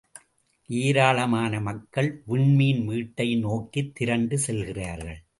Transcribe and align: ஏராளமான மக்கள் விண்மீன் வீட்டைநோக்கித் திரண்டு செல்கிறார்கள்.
ஏராளமான 0.69 1.59
மக்கள் 1.59 2.23
விண்மீன் 2.27 2.81
வீட்டைநோக்கித் 2.89 3.91
திரண்டு 3.93 4.37
செல்கிறார்கள். 4.37 5.21